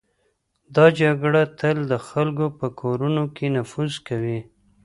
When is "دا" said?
0.75-0.85